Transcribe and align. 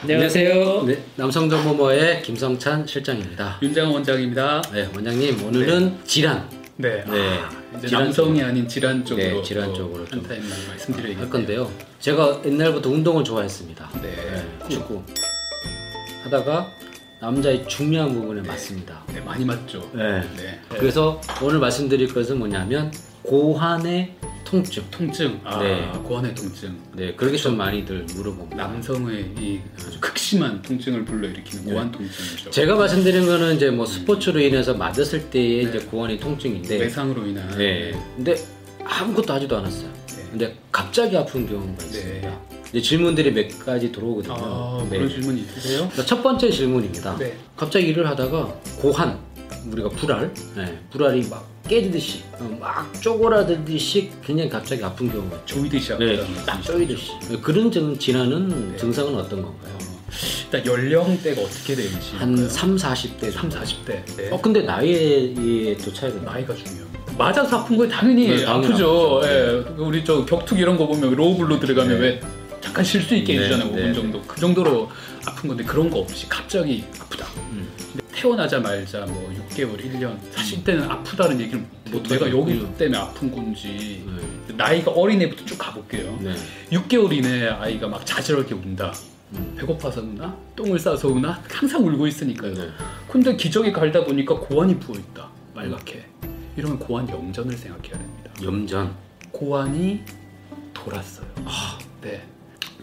안녕하세요. 0.00 0.84
네, 0.84 1.02
남성정보모의 1.16 2.22
김성찬 2.22 2.86
실장입니다. 2.86 3.58
윤장원 3.60 3.94
원장입니다. 3.94 4.62
네, 4.72 4.88
원장님 4.94 5.44
오늘은 5.44 6.04
질환 6.04 6.48
네. 6.76 7.02
네, 7.04 7.38
아, 7.40 7.50
이제 7.76 7.88
질환 7.88 8.04
남성이 8.04 8.40
아닌 8.44 8.68
질환 8.68 9.04
쪽으로 9.04 9.26
네, 9.28 9.42
질환 9.42 9.74
쪽으로 9.74 10.04
좀 10.06 10.20
한타임 10.20 10.40
말씀드려야겠네요. 10.68 11.20
할 11.20 11.28
건데요. 11.28 11.72
제가 11.98 12.40
옛날부터 12.46 12.90
운동을 12.90 13.24
좋아했습니다. 13.24 13.90
네. 14.00 14.14
네, 14.14 14.68
축구 14.68 15.02
하다가 16.22 16.70
남자의 17.20 17.66
중요한 17.66 18.14
부분에 18.14 18.42
맞습니다. 18.42 19.02
네, 19.12 19.20
많이 19.20 19.44
맞죠. 19.44 19.90
네. 19.92 20.20
네. 20.36 20.60
그래서 20.78 21.20
오늘 21.42 21.58
말씀드릴 21.58 22.14
것은 22.14 22.38
뭐냐면 22.38 22.92
고환의 23.22 24.14
통증. 24.48 24.82
통증. 24.90 25.38
아, 25.44 25.62
네. 25.62 25.92
고환의 26.04 26.34
통증. 26.34 26.74
네, 26.94 27.12
그렇게 27.14 27.36
좀 27.36 27.58
많이들 27.58 28.06
물어봅니다. 28.14 28.56
남성의 28.56 29.32
이 29.38 29.60
아주 29.76 30.00
극심한 30.00 30.62
통증을 30.62 31.04
불러일으키는 31.04 31.66
네. 31.66 31.72
고환 31.72 31.92
통증이죠. 31.92 32.50
제가 32.50 32.76
말씀드린 32.76 33.26
거는 33.26 33.56
이제 33.56 33.70
뭐 33.70 33.84
스포츠로 33.84 34.40
인해서 34.40 34.72
맞았을 34.72 35.28
때의 35.28 35.64
이제 35.64 35.78
고환의 35.80 36.18
통증인데 36.18 36.78
외상으로 36.78 37.26
인한 37.26 37.58
네. 37.58 37.92
근데 38.16 38.36
아무것도 38.82 39.34
하지도 39.34 39.58
않았어요. 39.58 39.90
네. 40.16 40.26
근데 40.30 40.56
갑자기 40.72 41.14
아픈 41.14 41.46
경우가 41.46 41.84
있습니다. 41.84 42.40
이제 42.70 42.80
질문들이 42.80 43.32
몇 43.32 43.66
가지 43.66 43.92
들어오거든요. 43.92 44.34
아, 44.34 44.86
네. 44.90 44.96
그런 44.96 45.10
질문 45.10 45.36
있으세요? 45.36 45.80
그러니까 45.90 46.06
첫 46.06 46.22
번째 46.22 46.50
질문입니다. 46.50 47.18
네. 47.18 47.36
갑자기 47.54 47.88
일을 47.88 48.08
하다가 48.08 48.46
고환, 48.78 49.18
우리가 49.72 49.88
불알, 49.90 50.32
네, 50.56 50.78
불알이 50.90 51.28
막 51.28 51.46
깨지듯이 51.68 52.22
어, 52.38 52.56
막 52.60 52.90
쪼그라들듯이 53.00 54.10
굉장히 54.24 54.48
갑자기 54.48 54.82
아픈 54.82 55.10
경우가 55.10 55.36
있죠. 55.38 55.56
조이듯이 55.56 55.88
네, 55.98 56.14
아프다는 56.14 56.46
딱? 56.46 56.62
쪼이듯이. 56.62 57.10
네, 57.28 57.38
그런 57.40 57.70
증, 57.70 57.98
질환은 57.98 58.72
네. 58.72 58.76
증상은 58.78 59.14
어떤 59.16 59.42
건가요? 59.42 59.74
어, 59.74 59.98
일단 60.44 60.66
연령대가 60.66 61.42
어떻게 61.42 61.74
되는지 61.74 62.16
한 62.16 62.48
3, 62.48 62.76
40대 62.76 63.30
3, 63.30 63.50
정도. 63.50 63.56
40대. 63.60 64.16
네. 64.16 64.30
어, 64.30 64.40
근데 64.40 64.62
나이에 64.62 65.76
또 65.84 65.92
차이가. 65.92 66.20
나이가 66.22 66.54
중요합니다. 66.54 66.88
맞아서 67.18 67.58
아픈 67.58 67.76
거에 67.76 67.88
당연히 67.88 68.28
네, 68.28 68.44
당연히 68.44 68.66
아프죠. 68.68 69.20
예. 69.24 69.64
우리 69.76 70.04
저 70.04 70.24
격투기 70.24 70.60
이런 70.62 70.76
거 70.78 70.86
보면 70.86 71.14
low 71.14 71.33
blow 71.33 71.58
들어가면 71.60 72.00
네. 72.00 72.00
왜 72.00 72.20
잠깐 72.60 72.84
쉴 72.84 73.02
수 73.02 73.14
있게 73.14 73.34
네, 73.36 73.44
해주잖아요. 73.44 73.74
네, 73.74 73.82
5분 73.90 73.94
정도. 73.94 74.22
그 74.22 74.40
정도로 74.40 74.88
아픈 75.26 75.48
건데 75.48 75.64
그런 75.64 75.90
거 75.90 75.98
없이 75.98 76.26
갑자기 76.28 76.84
아프다. 77.00 77.26
음. 77.52 77.68
근데 78.18 78.22
태어나자마자 78.22 79.06
뭐 79.06 79.32
6개월, 79.48 79.78
1년 79.78 80.16
사실 80.32 80.62
때는 80.64 80.84
아프다는 80.90 81.40
얘기를 81.40 81.64
못. 81.90 82.02
내가 82.02 82.28
여기 82.30 82.52
음. 82.52 82.74
때문에 82.76 82.98
아픈 82.98 83.30
건지 83.30 84.04
네. 84.06 84.54
나이가 84.56 84.90
어린애부터 84.90 85.44
쭉 85.44 85.56
가볼게요. 85.56 86.18
네. 86.20 86.34
6개월 86.70 87.12
이내 87.12 87.48
아이가 87.48 87.88
막 87.88 88.04
자지럽게 88.04 88.54
운다. 88.54 88.92
음. 89.32 89.54
배고파서 89.58 90.00
우나? 90.00 90.36
똥을 90.56 90.78
싸서 90.78 91.08
우나? 91.08 91.42
항상 91.50 91.86
울고 91.86 92.06
있으니까요. 92.06 92.54
네. 92.54 92.68
근데 93.08 93.36
기저귀 93.36 93.72
갈다 93.72 94.04
보니까 94.04 94.34
고환이 94.38 94.78
부어 94.78 94.96
있다. 94.96 95.28
말갛게. 95.54 96.04
이러면 96.56 96.78
고환 96.78 97.08
염전을 97.08 97.56
생각해야 97.56 97.98
됩니다. 97.98 98.30
염전. 98.42 98.94
고환이 99.30 100.02
돌았어요. 100.74 101.26
네. 102.02 102.22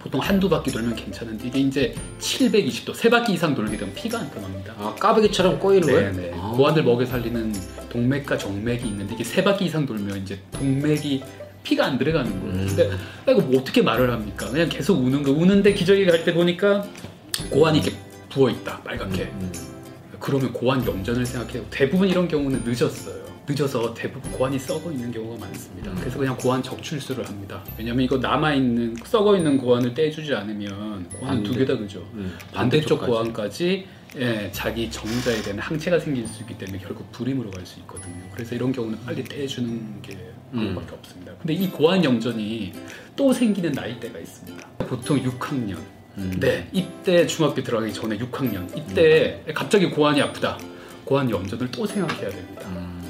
보통 0.06 0.22
한두 0.22 0.48
바퀴 0.48 0.70
돌면 0.70 0.96
괜찮은데 0.96 1.48
이게 1.48 1.58
이제 1.62 1.96
720도, 2.20 2.94
세 2.94 3.10
바퀴 3.10 3.34
이상 3.34 3.56
돌게 3.56 3.76
되면 3.76 3.92
피가 3.96 4.20
안 4.20 4.30
떠납니다. 4.30 4.76
아, 4.78 4.94
까베기처럼 5.00 5.58
꼬이는 5.58 5.88
거예요? 5.88 6.12
네, 6.12 6.30
네. 6.30 6.32
아. 6.36 6.52
고환을 6.56 6.84
먹여 6.84 7.04
살리는 7.08 7.52
동맥과 7.90 8.38
정맥이 8.38 8.88
있는데 8.88 9.16
이게 9.16 9.24
세 9.24 9.44
바퀴 9.44 9.66
이상 9.66 9.84
돌면 9.88 10.18
이제 10.22 10.38
동맥이 10.52 11.24
피가 11.64 11.86
안 11.88 11.98
들어가는 11.98 12.40
거예요. 12.40 12.54
음. 12.54 12.66
근데 12.68 12.92
아, 13.26 13.32
이거 13.32 13.42
뭐 13.42 13.60
어떻게 13.60 13.82
말을 13.82 14.12
합니까? 14.12 14.48
그냥 14.48 14.70
계속 14.70 15.04
우는 15.04 15.24
거. 15.24 15.32
우는데 15.32 15.74
기저귀 15.74 16.06
갈 16.06 16.24
때 16.24 16.36
보니까 16.36 16.86
고환이 17.50 17.80
이렇게 17.80 17.98
부어 18.30 18.52
있다, 18.52 18.84
빨갛게. 18.84 19.24
음. 19.24 19.52
그러면 20.20 20.54
고환 20.54 20.86
염전을 20.86 21.26
생각해요. 21.26 21.66
대부분 21.72 22.08
이런 22.08 22.28
경우는 22.28 22.62
늦었어요. 22.64 23.26
늦어서 23.48 23.94
대부분 23.94 24.32
고환이 24.32 24.58
썩어 24.58 24.92
있는 24.92 25.12
경우가 25.12 25.46
많습니다. 25.46 25.92
음. 25.92 25.98
그래서 26.00 26.18
그냥 26.18 26.36
고환 26.38 26.64
적출수를 26.64 27.28
합니다. 27.28 27.64
왜냐면 27.78 28.04
이거 28.04 28.18
남아 28.18 28.54
있는 28.56 28.96
썩어 29.06 29.36
있는 29.38 29.58
고환을 29.58 29.94
떼주지 29.94 30.34
않으면 30.34 31.08
고환. 31.20 31.44
두 31.44 31.54
개 31.54 31.66
다 31.66 31.78
그죠. 31.78 32.00
음. 32.14 32.36
반대쪽 32.54 33.00
반대쪽까지. 33.00 33.12
고환까지 33.12 33.88
예, 34.18 34.50
자기 34.54 34.90
정자에 34.90 35.42
대한 35.42 35.60
항체가 35.60 36.00
생길 36.00 36.26
수 36.28 36.42
있기 36.44 36.58
때문에 36.58 36.80
결국 36.80 37.12
불임으로 37.12 37.52
갈 37.52 37.66
수 37.66 37.80
있거든요. 37.82 38.16
그래서 38.34 38.56
이런 38.56 38.72
경우는 38.72 38.98
빨리 39.06 39.24
떼주는 39.24 40.02
게 40.02 40.18
방법밖에 40.54 40.94
없습니다. 40.96 41.34
근데 41.40 41.54
이 41.54 41.70
고환 41.70 42.04
염전이 42.04 42.72
또 43.16 43.34
생기는 43.34 43.72
나이대가 43.74 44.18
있습니다. 44.20 44.68
보통 44.80 45.22
6학년. 45.22 45.78
음. 46.18 46.38
네, 46.40 46.68
이때 46.72 47.28
중학교 47.28 47.62
들어가기 47.62 47.94
전에 47.94 48.18
6학년. 48.18 48.66
이때 48.78 49.44
갑자기 49.54 49.90
고환이 49.90 50.22
아프다. 50.22 50.58
고환 51.04 51.30
염전을 51.30 51.70
또 51.72 51.86
생각해야 51.86 52.30
됩니다. 52.30 52.62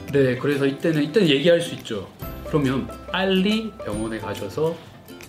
음. 0.07 0.11
네, 0.11 0.37
그래서 0.37 0.65
이때는 0.65 1.03
이때는 1.03 1.27
얘기할 1.29 1.61
수 1.61 1.73
있죠. 1.75 2.07
그러면 2.47 2.87
빨리 3.11 3.71
병원에 3.83 4.17
가셔서 4.19 4.75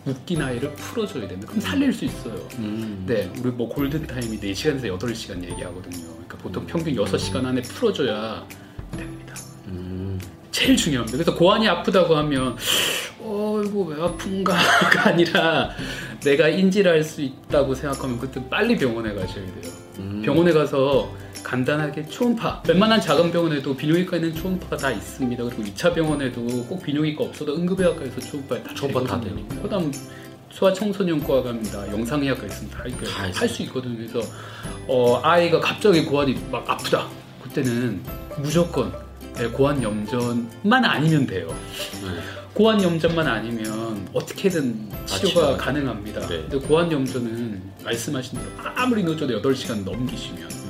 웃긴 0.04 0.40
아이를 0.42 0.70
풀어줘야 0.74 1.26
됩니다. 1.26 1.48
그럼 1.48 1.60
살릴 1.60 1.92
수 1.92 2.04
있어요. 2.04 2.34
음. 2.58 3.04
네, 3.06 3.30
우리 3.40 3.50
뭐 3.50 3.68
골든 3.68 4.06
타임이 4.06 4.38
4시간에서 4.40 4.98
8시간 4.98 5.42
얘기하거든요. 5.42 6.04
그러니까 6.12 6.36
보통 6.38 6.66
평균 6.66 6.94
6시간 6.94 7.44
안에 7.44 7.62
풀어줘야 7.62 8.46
됩니다. 8.96 9.34
음. 9.66 10.20
제일 10.52 10.76
중요합니다. 10.76 11.18
그래서 11.18 11.34
고환이 11.34 11.66
아프다고 11.68 12.14
하면 12.16 12.56
어 13.20 13.60
이거 13.66 13.80
왜 13.80 14.00
아픈가가 14.02 15.08
아니라 15.10 15.70
내가 16.22 16.48
인지를 16.48 16.92
할 16.92 17.02
수 17.04 17.20
있다고 17.22 17.74
생각하면 17.74 18.18
그때 18.20 18.40
빨리 18.48 18.76
병원에 18.76 19.12
가셔야 19.12 19.44
돼요. 19.44 19.72
음. 19.98 20.22
병원에 20.24 20.52
가서 20.52 21.12
간단하게 21.46 22.08
초음파 22.08 22.64
웬만한 22.66 23.00
작은 23.00 23.30
병원에도 23.30 23.76
비뇨기과에는 23.76 24.34
초음파가 24.34 24.76
다 24.76 24.90
있습니다. 24.90 25.44
그리고 25.44 25.62
2차 25.62 25.94
병원에도 25.94 26.44
꼭 26.66 26.82
비뇨기과 26.82 27.22
없어도 27.22 27.54
응급의학과에서 27.54 28.20
초음파에 28.20 28.62
다 28.64 28.74
초음파 28.74 29.04
다. 29.04 29.20
되니까. 29.20 29.62
그다음 29.62 29.92
소아청소년과 30.50 31.44
갑니다. 31.44 31.86
영상의학과 31.92 32.46
있으면 32.46 32.70
다 32.72 32.84
있어요. 32.86 33.32
할수 33.32 33.62
있거든요. 33.62 33.96
그래서 33.96 34.28
어, 34.88 35.20
아이가 35.22 35.60
갑자기 35.60 36.04
고환이 36.04 36.36
막 36.50 36.68
아프다. 36.68 37.06
그때는 37.44 38.02
무조건 38.38 38.92
네, 39.36 39.46
고환 39.46 39.80
염전만 39.80 40.84
아니면 40.84 41.26
돼요. 41.28 41.46
네. 42.02 42.08
고환 42.54 42.82
염전만 42.82 43.24
아니면 43.24 44.08
어떻게든 44.12 44.90
치료가 45.06 45.28
치료가 45.28 45.56
가능합니다. 45.58 46.20
네. 46.22 46.44
근데 46.48 46.58
고환 46.66 46.90
염전은 46.90 47.62
말씀하신 47.84 48.36
대로 48.36 48.50
아무리 48.74 49.04
늦어도 49.04 49.40
8시간 49.40 49.84
넘기시면 49.84 50.65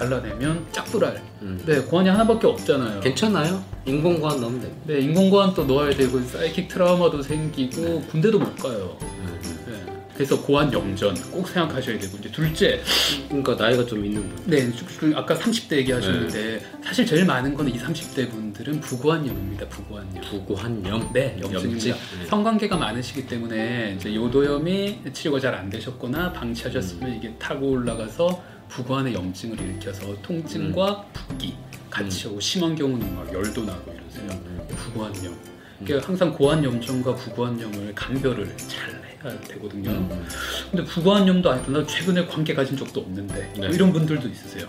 잘라내면 0.00 0.64
짝불알. 0.72 1.20
음. 1.42 1.62
네, 1.66 1.78
고환이 1.80 2.08
하나밖에 2.08 2.46
없잖아요. 2.46 3.00
괜찮나요? 3.00 3.62
인공고환 3.84 4.40
넣으면 4.40 4.60
됩니다. 4.60 4.82
네, 4.86 5.00
인공고환 5.00 5.52
또 5.54 5.64
넣어야 5.64 5.94
되고 5.94 6.18
사이킥 6.22 6.68
트라우마도 6.68 7.22
생기고 7.22 8.00
군대도 8.10 8.38
못 8.38 8.56
가요. 8.56 8.96
음. 9.02 9.38
네. 9.66 9.74
그래서 10.14 10.40
고환 10.40 10.70
염전 10.72 11.14
꼭 11.30 11.48
생각하셔야 11.48 11.98
되고 11.98 12.16
이제 12.18 12.30
둘째, 12.30 12.80
그러니까 13.28 13.54
나이가 13.54 13.84
좀 13.86 14.04
있는 14.04 14.22
분. 14.28 14.42
네, 14.46 14.70
쭉- 14.72 15.12
아까 15.16 15.34
30대 15.34 15.76
얘기하셨는데 15.76 16.38
네. 16.58 16.60
사실 16.84 17.04
제일 17.06 17.24
많은 17.26 17.54
건 17.54 17.68
20, 17.68 17.86
30대 17.86 18.30
분들은 18.30 18.80
부고환염입니다. 18.80 19.66
부고환염. 19.68 20.22
부고환염. 20.22 21.10
네, 21.12 21.36
염증입니다. 21.42 21.88
염증. 21.88 21.92
네. 21.92 22.26
성관계가 22.28 22.76
많으시기 22.76 23.26
때문에 23.26 23.94
이제 23.98 24.14
요도염이 24.14 25.00
치료가 25.12 25.40
잘 25.40 25.54
안 25.54 25.68
되셨거나 25.70 26.32
방치하셨으면 26.32 27.16
이게 27.16 27.34
타고 27.38 27.70
올라가서 27.70 28.59
부고환의 28.70 29.14
염증을 29.14 29.60
일으켜서 29.60 30.14
통증과 30.22 31.04
붓기 31.12 31.56
같이 31.90 32.28
오고 32.28 32.40
심한 32.40 32.74
경우는 32.74 33.14
막 33.14 33.32
열도 33.32 33.64
나고 33.64 33.92
이러세요. 33.92 34.30
음. 34.30 34.66
부고환염. 34.68 35.36
그러니까 35.84 36.08
항상 36.08 36.32
고환염증과 36.32 37.14
부고환염을 37.16 37.94
감별을 37.94 38.56
잘 38.56 39.18
해야 39.24 39.40
되거든요. 39.40 39.90
음. 39.90 40.28
근데 40.70 40.84
부고환염도 40.84 41.50
아니고 41.50 41.72
나 41.72 41.86
최근에 41.86 42.26
관계 42.26 42.54
가진 42.54 42.76
적도 42.76 43.00
없는데 43.00 43.52
뭐 43.56 43.66
네. 43.66 43.74
이런 43.74 43.92
분들도 43.92 44.28
있으세요. 44.28 44.68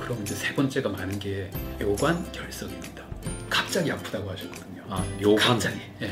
그럼 0.00 0.18
이제 0.22 0.34
세 0.34 0.54
번째가 0.54 0.88
많은 0.88 1.18
게 1.18 1.50
요관 1.80 2.32
결석입니다. 2.32 3.02
갑자기 3.50 3.90
아프다고 3.92 4.30
하셨거든요. 4.30 4.82
아, 4.88 5.04
요관. 5.20 5.54
갑자기. 5.54 5.76
예. 6.00 6.10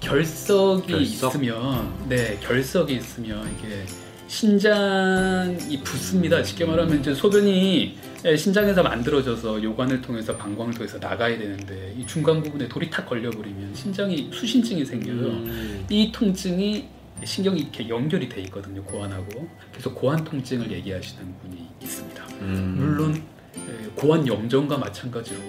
결석이 0.00 0.86
결석? 0.86 1.34
있으면 1.34 2.08
네 2.08 2.38
결석이 2.40 2.94
있으면 2.94 3.50
이게 3.58 3.84
신장이 4.28 5.80
붓습니다. 5.84 6.42
쉽게 6.42 6.64
말하면 6.64 7.00
이제 7.00 7.14
소변이 7.14 7.96
예, 8.24 8.36
신장에서 8.36 8.82
만들어져서 8.82 9.62
요관을 9.62 10.02
통해서 10.02 10.36
방광을 10.36 10.74
통해서 10.74 10.98
나가야 10.98 11.38
되는데 11.38 11.94
이 11.96 12.04
중간 12.06 12.42
부분에 12.42 12.66
돌이 12.68 12.90
탁 12.90 13.06
걸려버리면 13.06 13.74
신장이 13.74 14.30
수신증이 14.32 14.84
생겨요. 14.84 15.14
음. 15.14 15.86
이 15.88 16.10
통증이 16.10 16.96
신경이 17.24 17.60
이렇게 17.60 17.88
연결이 17.88 18.28
돼 18.28 18.42
있거든요 18.42 18.82
고환하고 18.84 19.48
그래서 19.72 19.92
고환 19.94 20.22
통증을 20.22 20.70
얘기하시는 20.70 21.34
분이 21.40 21.66
있습니다 21.82 22.22
음. 22.42 22.74
물론 22.78 23.14
에, 23.14 23.86
고환 23.94 24.26
염전과 24.26 24.76
마찬가지로 24.76 25.40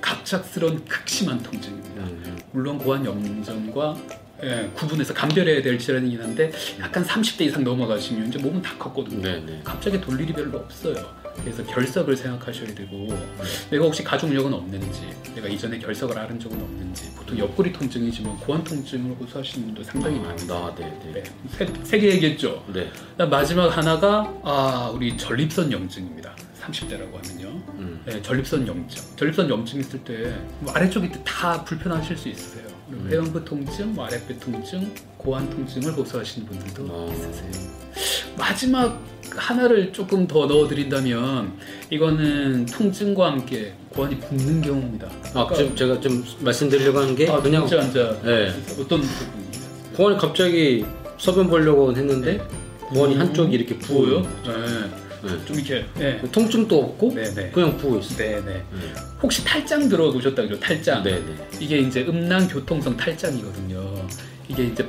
갑작스런 0.00 0.84
극심한 0.84 1.42
통증입니다 1.42 2.02
음. 2.02 2.38
물론 2.52 2.78
고환 2.78 3.04
염전과 3.04 3.96
예, 4.42 4.70
구분해서 4.74 5.14
감별해야 5.14 5.62
될 5.62 5.78
질환이긴 5.78 6.20
한데 6.20 6.52
약간 6.80 7.04
30대 7.04 7.42
이상 7.42 7.64
넘어가시면 7.64 8.28
이제 8.28 8.38
몸은 8.38 8.60
다 8.62 8.74
컸거든요. 8.78 9.22
네, 9.22 9.42
네. 9.46 9.60
갑자기 9.64 10.00
돌 10.00 10.20
일이 10.20 10.32
별로 10.32 10.58
없어요. 10.58 10.94
그래서 11.42 11.62
결석을 11.64 12.16
생각하셔야 12.16 12.74
되고 12.74 13.08
내가 13.70 13.84
혹시 13.84 14.02
가족력은 14.02 14.52
없는지 14.54 15.02
내가 15.34 15.48
이전에 15.48 15.78
결석을 15.78 16.18
앓은 16.18 16.40
적은 16.40 16.60
없는지 16.60 17.10
보통 17.14 17.38
옆구리 17.38 17.72
통증이지만 17.74 18.36
고환 18.38 18.64
통증을 18.64 19.16
호소하시는 19.20 19.66
분도 19.66 19.82
상당히 19.82 20.18
많아요. 20.18 20.36
아, 20.54 20.74
네, 20.74 20.98
네. 21.04 21.12
네, 21.12 21.24
세, 21.50 21.66
세 21.84 21.98
개 21.98 22.08
얘기했죠. 22.12 22.64
네. 22.72 22.90
마지막 23.26 23.74
하나가 23.76 24.32
아 24.42 24.90
우리 24.94 25.16
전립선 25.16 25.70
염증입니다. 25.72 26.34
30대라고 26.66 27.14
하면요. 27.22 27.62
음. 27.78 28.00
네, 28.06 28.20
전립선 28.22 28.66
염증. 28.66 29.02
전립선 29.16 29.48
염증 29.50 29.80
있을 29.80 30.00
때 30.00 30.34
뭐 30.60 30.72
아래쪽이 30.74 31.10
다 31.24 31.62
불편하실 31.64 32.16
수 32.16 32.28
있으세요. 32.28 32.64
음. 32.90 33.08
회원부 33.10 33.44
통증, 33.44 33.94
뭐 33.94 34.04
아랫배 34.06 34.38
통증, 34.38 34.92
고환 35.16 35.48
통증을 35.50 35.92
호소하시는 35.92 36.46
분들도 36.46 36.86
어. 36.88 37.12
있으세요. 37.12 37.50
마지막 38.38 39.00
하나를 39.34 39.92
조금 39.92 40.26
더 40.26 40.46
넣어드린다면 40.46 41.52
이거는 41.90 42.66
통증과 42.66 43.32
함께 43.32 43.74
고환이 43.90 44.18
붓는 44.20 44.62
경우입니다. 44.62 45.08
아, 45.34 45.48
지금 45.54 45.74
제가 45.74 46.00
좀 46.00 46.24
말씀드리려고 46.40 46.98
하는 47.00 47.14
게 47.16 47.28
아, 47.28 47.40
그냥 47.40 47.66
진짜 47.66 47.82
앉아. 47.84 48.22
네. 48.22 48.52
어떤 48.80 49.02
고환이 49.94 50.16
갑자기 50.18 50.84
소변 51.18 51.48
보려고 51.48 51.94
했는데 51.94 52.38
고환이 52.90 53.14
음. 53.16 53.20
한쪽이 53.20 53.54
이렇게 53.56 53.76
부어요? 53.78 54.22
부어요. 54.22 54.58
네. 54.64 55.05
네. 55.22 55.44
좀 55.44 55.56
이렇게. 55.56 55.84
네. 55.94 56.20
통증도 56.32 56.78
없고 56.82 57.14
네네. 57.14 57.50
그냥 57.50 57.76
부어 57.76 57.98
있어. 57.98 58.16
네네. 58.16 58.42
네. 58.42 58.64
혹시 59.22 59.44
탈장 59.44 59.88
들어보셨다 59.88 60.42
그죠? 60.42 60.58
탈장. 60.60 61.02
네, 61.02 61.12
네. 61.20 61.48
이게 61.60 61.78
이제 61.78 62.02
음낭 62.02 62.48
교통성 62.48 62.96
탈장이거든요. 62.96 64.06
이게 64.48 64.64
이제 64.64 64.86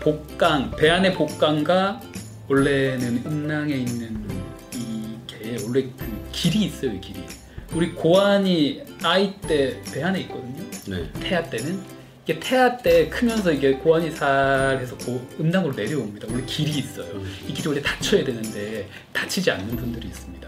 복강, 0.00 0.70
배 0.76 0.90
안의 0.90 1.14
복강과 1.14 2.00
원래는 2.48 3.22
음낭에 3.26 3.74
있는 3.74 4.26
이게 4.74 5.56
원래 5.64 5.82
그 5.82 6.28
길이 6.32 6.64
있어요, 6.64 6.92
이 6.92 7.00
길이. 7.00 7.20
우리 7.74 7.92
고환이 7.92 8.82
아이 9.02 9.34
때 9.42 9.80
배 9.92 10.02
안에 10.02 10.20
있거든요. 10.22 10.62
네. 10.86 11.10
태아 11.20 11.42
때는 11.42 11.80
이게 12.28 12.38
태아 12.38 12.76
때 12.76 13.08
크면서 13.08 13.50
이게 13.50 13.72
고환이 13.72 14.10
살해서 14.10 14.98
고, 14.98 15.26
음낭으로 15.40 15.72
내려옵니다. 15.74 16.26
원래 16.30 16.44
길이 16.44 16.72
있어요. 16.78 17.22
이 17.48 17.54
길이 17.54 17.68
원래 17.68 17.80
닫혀야 17.80 18.22
되는데 18.22 18.86
닫히지 19.14 19.50
않는 19.50 19.76
분들이 19.76 20.08
있습니다. 20.08 20.46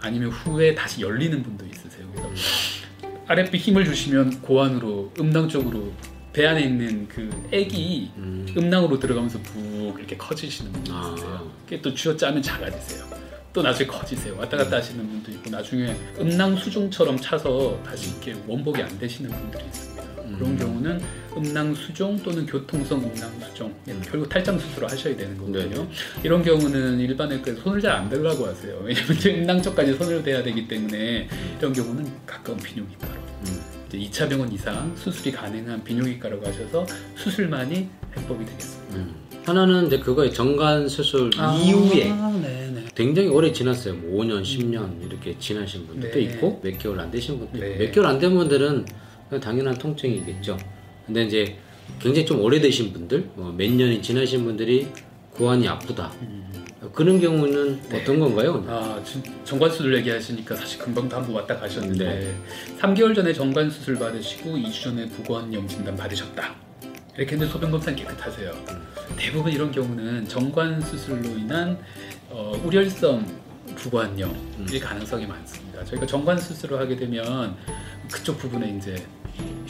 아니면 0.00 0.30
후에 0.30 0.74
다시 0.74 1.02
열리는 1.02 1.40
분도 1.40 1.64
있으세요. 1.66 2.10
그래서 2.12 2.32
아랫배 3.28 3.58
힘을 3.58 3.84
주시면 3.84 4.42
고환으로 4.42 5.12
음낭 5.20 5.48
쪽으로 5.48 5.92
배 6.32 6.48
안에 6.48 6.62
있는 6.62 7.06
그 7.06 7.30
액이 7.52 8.10
음. 8.16 8.46
음낭으로 8.56 8.98
들어가면서 8.98 9.38
푹 9.38 10.00
이렇게 10.00 10.16
커지시는 10.16 10.72
분도 10.72 10.92
아. 10.92 11.14
있으세요. 11.14 11.52
그게 11.64 11.80
또 11.80 11.94
쥐어짜면 11.94 12.42
작아지세요. 12.42 13.04
또 13.52 13.62
나중에 13.62 13.86
커지세요. 13.88 14.36
왔다 14.36 14.56
갔다 14.56 14.78
하시는 14.78 15.08
분도 15.08 15.30
있고 15.30 15.48
나중에 15.50 15.94
음낭 16.18 16.56
수종처럼 16.56 17.18
차서 17.20 17.80
다시 17.84 18.10
이렇게 18.10 18.34
원복이 18.48 18.82
안 18.82 18.98
되시는 18.98 19.30
분들이 19.30 19.64
있습니다. 19.66 19.99
그런 20.36 20.52
음. 20.52 20.58
경우는 20.58 21.00
음낭 21.36 21.74
수종 21.74 22.18
또는 22.22 22.46
교통성 22.46 22.98
음낭 23.02 23.30
수종 23.48 23.72
음. 23.88 24.02
결국 24.04 24.28
탈장 24.28 24.58
수술을 24.58 24.90
하셔야 24.90 25.16
되는 25.16 25.36
거거든요. 25.38 25.68
네네. 25.74 25.88
이런 26.24 26.42
경우는 26.42 26.98
일반외과에서 27.00 27.60
손을 27.62 27.80
잘 27.80 27.90
안 27.90 28.08
대려고 28.08 28.46
하세요. 28.46 28.80
왜냐면 28.84 29.16
음낭 29.40 29.62
쪽까지 29.62 29.94
손을 29.94 30.22
대야 30.22 30.42
되기 30.42 30.66
때문에 30.68 31.28
이런 31.58 31.72
경우는 31.72 32.06
가까운 32.26 32.58
비뇨기과로 32.58 33.12
음. 33.46 33.60
이제 33.88 33.98
2차 33.98 34.28
병원 34.28 34.52
이상 34.52 34.94
수술이 34.96 35.32
가능한 35.32 35.82
비뇨기과로 35.84 36.40
가셔서 36.40 36.86
수술만이 37.16 37.88
해법이 38.16 38.44
되겠습니다. 38.44 38.96
음. 38.96 39.14
하나는 39.44 39.86
이제 39.86 39.98
그거의 39.98 40.32
정관 40.32 40.86
수술 40.88 41.30
이후에 41.34 42.10
아, 42.10 42.30
네네. 42.42 42.84
굉장히 42.94 43.28
오래 43.28 43.50
지났어요. 43.50 43.94
뭐 43.94 44.22
5년, 44.22 44.42
10년 44.42 45.04
이렇게 45.04 45.36
지나신 45.38 45.86
분들도 45.86 46.14
네. 46.14 46.20
있고 46.24 46.60
몇 46.62 46.78
개월 46.78 47.00
안 47.00 47.10
되신 47.10 47.38
분도 47.38 47.58
네. 47.58 47.76
몇 47.78 47.90
개월 47.90 48.06
안 48.08 48.18
된 48.20 48.34
분들은 48.34 48.84
당연한 49.38 49.74
통증이겠죠. 49.76 50.56
근데 51.06 51.24
이제 51.24 51.56
굉장히 52.00 52.26
좀 52.26 52.40
오래되신 52.40 52.92
분들, 52.92 53.30
어, 53.36 53.54
몇 53.56 53.70
년이 53.70 54.00
지나신 54.02 54.44
분들이 54.44 54.88
고환이 55.32 55.68
아프다. 55.68 56.12
음. 56.22 56.50
그런 56.92 57.20
경우는 57.20 57.80
네. 57.90 58.00
어떤 58.00 58.18
건가요? 58.18 58.64
아, 58.66 59.00
진- 59.04 59.22
정관 59.44 59.70
수술 59.70 59.94
얘기하시니까 59.98 60.56
사실 60.56 60.78
금방도 60.78 61.14
한번 61.16 61.34
왔다 61.36 61.56
가셨는데 61.58 62.04
네. 62.04 62.34
3개월 62.80 63.14
전에 63.14 63.32
정관 63.34 63.68
수술 63.70 63.98
받으시고 63.98 64.56
2주 64.56 64.82
전에 64.84 65.06
부관염 65.08 65.68
진단 65.68 65.94
받으셨다. 65.94 66.54
이렇게 67.16 67.32
했는데 67.32 67.52
소변 67.52 67.70
검사는 67.70 67.96
깨끗하세요. 67.98 68.50
대부분 69.16 69.52
이런 69.52 69.70
경우는 69.70 70.26
정관 70.26 70.80
수술로 70.80 71.28
인한 71.36 71.78
어, 72.30 72.52
우렬성 72.64 73.26
부관염일 73.76 74.80
가능성이 74.80 75.26
많습니다. 75.26 75.84
저희가 75.84 76.06
정관 76.06 76.38
수술을 76.38 76.78
하게 76.78 76.96
되면 76.96 77.56
그쪽 78.10 78.38
부분에 78.38 78.76
이제 78.78 78.94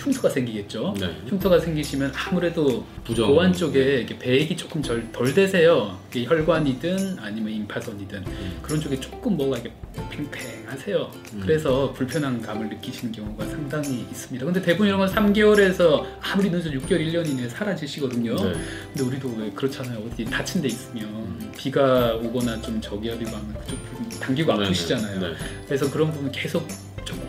흉터가 0.00 0.28
생기겠죠. 0.30 0.94
네. 0.98 1.14
흉터가 1.28 1.58
생기시면 1.60 2.12
아무래도 2.14 2.84
부정. 3.04 3.28
고환 3.28 3.52
쪽에 3.52 3.98
이렇게 3.98 4.18
배액이 4.18 4.56
조금 4.56 4.82
절- 4.82 5.12
덜 5.12 5.32
되세요. 5.34 5.98
혈관이든 6.12 7.18
아니면 7.20 7.52
임파선이든 7.52 8.18
음. 8.26 8.58
그런 8.62 8.80
쪽에 8.80 8.98
조금 8.98 9.36
뭐가 9.36 9.58
이렇게 9.58 9.72
팽팽하세요. 10.10 11.10
음. 11.34 11.40
그래서 11.42 11.92
불편한 11.92 12.40
감을 12.40 12.68
느끼시는 12.70 13.12
경우가 13.12 13.44
상당히 13.46 14.06
있습니다. 14.10 14.44
근데 14.44 14.62
대부분 14.62 14.86
이런 14.88 14.98
건 15.00 15.08
3개월에서 15.08 16.04
아무리 16.20 16.50
늦어도 16.50 16.76
6개월, 16.78 17.00
1년 17.06 17.28
이내에 17.28 17.48
사라지시거든요. 17.48 18.34
네. 18.36 18.52
근데 18.94 19.02
우리도 19.04 19.34
왜 19.38 19.50
그렇잖아요. 19.50 19.98
어디 20.06 20.24
다친 20.24 20.62
데 20.62 20.68
있으면 20.68 21.50
비가 21.56 22.14
오거나 22.14 22.60
좀 22.62 22.80
저기압이고 22.80 23.30
하면 23.30 23.54
그쪽 23.60 23.78
당기고 24.20 24.52
네, 24.56 24.64
아프시잖아요. 24.66 25.20
네. 25.20 25.28
네. 25.28 25.34
그래서 25.66 25.90
그런 25.90 26.10
부분 26.10 26.30
계속 26.32 26.66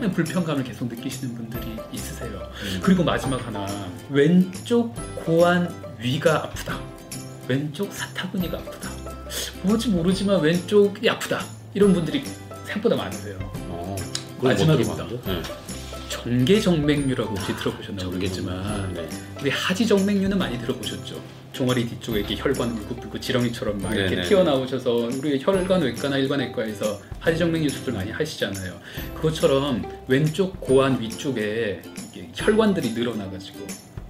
조금의 0.02 0.12
불편감을 0.14 0.64
계속 0.64 0.88
느끼시는 0.88 1.36
분들이 1.36 1.78
있으세요. 1.92 2.32
음. 2.32 2.80
그리고 2.84 3.04
마지막 3.04 3.46
하나 3.46 3.66
왼쪽 4.10 4.94
고안 5.24 5.74
위가 6.00 6.44
아프다. 6.46 6.80
왼쪽 7.48 7.92
사타구니가 7.94 8.58
아프다. 8.58 8.90
뭔지 9.62 9.90
모르지만 9.90 10.42
왼쪽이 10.42 11.08
아프다. 11.10 11.46
이런 11.74 11.94
분들이 11.94 12.24
생각보다 12.66 12.96
많으세요. 12.96 13.38
어, 13.70 13.96
마지막입니다. 14.42 15.08
네. 15.26 15.42
정계정맥류라고 16.24 17.36
혹시 17.36 17.56
들어보셨나 17.56 18.04
모르겠지만 18.06 18.94
네. 18.94 19.10
우리 19.42 19.50
하지정맥류는 19.50 20.38
많이 20.38 20.60
들어보셨죠. 20.60 21.20
종아리 21.52 21.88
뒤쪽에 21.88 22.20
이렇게 22.20 22.36
혈관 22.38 22.72
울긋불긋 22.72 23.22
지렁이처럼 23.22 23.82
막 23.82 23.94
이렇게 23.94 24.16
네네. 24.16 24.28
튀어나오셔서 24.28 25.10
우리 25.18 25.40
혈관 25.42 25.82
외과나 25.82 26.18
일반외과에서 26.18 27.00
하지정맥류 27.20 27.70
수술 27.70 27.94
많이 27.94 28.12
하시잖아요. 28.12 28.80
그것처럼 29.16 29.84
왼쪽 30.08 30.62
고안 30.62 31.02
위쪽에 31.02 31.82
이게 32.10 32.30
혈관들이 32.34 32.92
늘어나가지고 32.92 33.60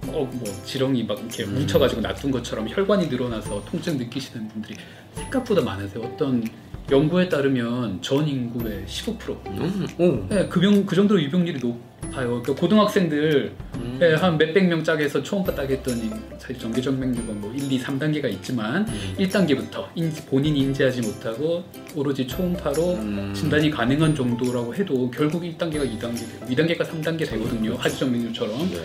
꼭뭐 0.06 0.44
지렁이 0.64 1.04
막 1.04 1.18
이렇게 1.18 1.44
음. 1.44 1.54
뭉쳐가지고 1.54 2.02
놔둔 2.02 2.30
것처럼 2.30 2.68
혈관이 2.68 3.08
늘어나서 3.08 3.64
통증 3.64 3.96
느끼시는 3.96 4.48
분들이 4.48 4.76
생각보다 5.14 5.62
많으세요. 5.62 6.04
어떤 6.04 6.44
연구에 6.90 7.28
따르면 7.28 8.02
전 8.02 8.26
인구의 8.28 8.84
15% 8.86 9.46
음, 9.46 9.86
오. 9.98 10.26
네, 10.28 10.46
그, 10.48 10.60
병, 10.60 10.84
그 10.84 10.94
정도로 10.94 11.22
유병률이 11.22 11.60
높 11.60 11.91
아요. 12.14 12.42
그러니까 12.42 12.54
고등학생들 12.54 13.52
음. 13.76 13.96
네, 13.98 14.14
한 14.14 14.36
몇백 14.36 14.68
명 14.68 14.84
짝에서 14.84 15.22
초음파 15.22 15.54
따게 15.54 15.74
했더니 15.74 16.10
사실 16.38 16.58
전개정맥류가 16.58 17.32
뭐 17.34 17.52
1, 17.54 17.72
2, 17.72 17.80
3단계가 17.80 18.30
있지만 18.32 18.86
음. 18.86 19.14
1단계부터 19.18 19.86
본인이 20.28 20.60
인지하지 20.60 21.00
못하고 21.00 21.64
오로지 21.94 22.26
초음파로 22.26 22.94
음. 22.94 23.32
진단이 23.34 23.70
가능한 23.70 24.14
정도라고 24.14 24.74
해도 24.74 25.10
결국 25.10 25.42
1단계가 25.42 25.88
2단계 25.98 26.18
되고 26.18 26.46
2단계가 26.50 26.80
3단계 26.84 27.28
되거든요. 27.30 27.74
하지정맥류처럼 27.76 28.58
네. 28.70 28.76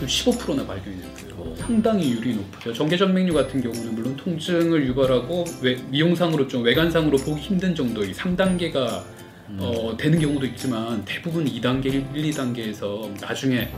그 0.00 0.06
15%나 0.06 0.66
발견이 0.66 0.96
됐어요. 0.96 1.34
오. 1.38 1.54
상당히 1.56 2.10
율이 2.12 2.34
높죠. 2.34 2.72
전개정맥류 2.72 3.32
같은 3.32 3.62
경우는 3.62 3.94
물론 3.94 4.16
통증을 4.16 4.86
유발하고 4.88 5.44
외, 5.62 5.76
미용상으로 5.88 6.48
좀 6.48 6.62
외관상으로 6.62 7.16
보기 7.18 7.40
힘든 7.40 7.74
정도의 7.74 8.12
3단계가 8.12 8.76
음. 8.76 9.13
어, 9.58 9.96
되는 9.98 10.18
경우도 10.18 10.46
있지만 10.46 11.04
대부분 11.04 11.44
2단계, 11.44 11.86
1, 11.86 12.12
2단계에서 12.12 13.20
나중에 13.20 13.68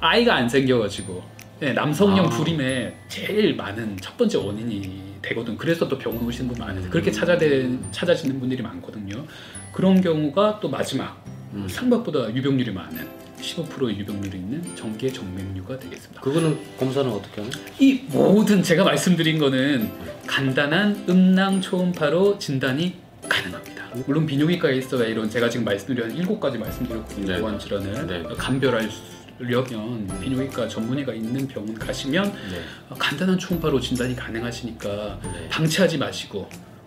아이가 0.00 0.36
안 0.36 0.48
생겨가지고 0.48 1.22
네, 1.60 1.72
남성형 1.74 2.26
아. 2.26 2.28
불임의 2.30 2.94
제일 3.08 3.54
많은 3.54 3.98
첫 4.00 4.16
번째 4.16 4.38
원인이 4.38 5.10
되거든. 5.20 5.58
그래서 5.58 5.86
또 5.88 5.98
병원 5.98 6.24
오시는 6.24 6.52
분. 6.52 6.66
음. 6.66 6.88
그렇게 6.90 7.10
찾아대, 7.10 7.68
찾아지는 7.90 8.40
분들이 8.40 8.62
많거든요. 8.62 9.26
그런 9.72 10.00
경우가 10.00 10.60
또 10.60 10.70
마지막 10.70 11.22
음. 11.52 11.66
생각보다 11.68 12.34
유병률이 12.34 12.72
많은 12.72 13.06
15%의 13.40 13.98
유병률이 13.98 14.38
있는 14.38 14.76
전개 14.76 15.10
정맥류가 15.10 15.78
되겠습니다. 15.78 16.20
그거는 16.20 16.58
검사는 16.78 17.10
어떻게 17.10 17.42
하나요? 17.42 17.64
이 17.78 18.02
모든 18.08 18.62
제가 18.62 18.84
말씀드린 18.84 19.38
거는 19.38 19.90
간단한 20.26 21.04
음낭 21.08 21.60
초음파로 21.60 22.38
진단이 22.38 22.94
가능합니다. 23.28 23.69
물론 24.06 24.26
비뇨기과에 24.26 24.76
있어야 24.76 25.06
이런 25.06 25.28
제가 25.28 25.48
지금 25.50 25.64
말씀드린 25.64 26.10
한 26.10 26.16
일곱 26.16 26.38
가지 26.40 26.58
말씀드렸거든요. 26.58 27.26
네. 27.26 27.40
고환 27.40 27.58
질환을 27.58 28.06
네. 28.06 28.22
감별할 28.36 28.90
수- 28.90 29.20
하려면 29.38 30.06
비뇨기과 30.20 30.68
전문의가 30.68 31.14
있는 31.14 31.48
병원 31.48 31.74
가시면 31.74 32.24
네. 32.50 32.60
어, 32.90 32.94
간단한 32.98 33.38
초음파로 33.38 33.80
진단이 33.80 34.14
가능하시니까 34.14 35.18
네. 35.22 35.48
방치하지 35.48 35.96
마시고 35.96 36.46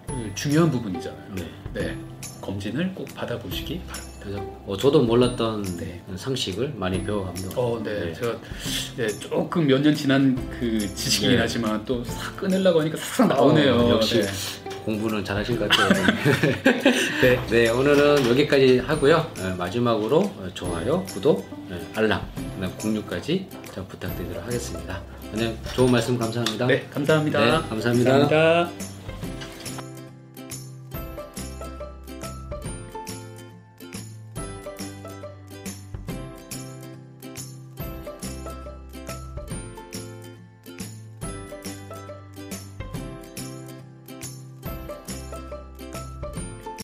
어, 0.10 0.32
중요한 0.36 0.70
부분이잖아요. 0.70 1.36
네. 1.36 1.50
네, 1.74 1.98
검진을 2.42 2.94
꼭 2.94 3.08
받아보시기 3.16 3.82
바랍니다. 3.88 4.13
그래서 4.24 4.42
어, 4.66 4.78
저도 4.78 5.02
몰랐던 5.02 5.64
네. 5.78 6.02
상식을 6.16 6.74
많이 6.78 7.04
배워갑니다. 7.04 7.50
어, 7.60 7.82
네, 7.84 8.06
네. 8.06 8.14
제가 8.14 8.38
네, 8.98 9.08
조금 9.20 9.68
몇 9.68 9.82
년 9.84 9.94
지난 9.94 10.36
그 10.60 10.80
지식이긴 10.96 11.36
네. 11.36 11.42
하지만 11.42 11.84
또싹 11.84 12.38
꺼내려고 12.38 12.80
하니까 12.82 12.98
싹 12.98 13.28
나오네요. 13.28 13.76
어, 13.76 13.90
역시 13.96 14.22
네. 14.22 14.28
공부는 14.86 15.24
잘하신 15.26 15.60
것 15.60 15.68
같아요. 15.70 16.06
네. 17.22 17.40
네, 17.50 17.70
오늘은 17.70 18.30
여기까지 18.30 18.80
하고요. 18.80 19.30
네, 19.36 19.54
마지막으로 19.56 20.20
어, 20.20 20.48
좋아요, 20.54 21.04
구독, 21.06 21.46
네, 21.70 21.80
알람, 21.96 22.22
그다음 22.56 22.72
공유까지 22.78 23.48
좀 23.76 23.86
부탁드리도록 23.88 24.46
하겠습니다. 24.46 25.02
오늘 25.34 25.56
좋은 25.76 25.92
말씀 25.92 26.18
감사합니다. 26.18 26.68
네, 26.68 26.86
감사합니다. 26.94 27.40
네, 27.40 27.52
감사합니다. 27.70 28.12
감사합니다. 28.12 29.03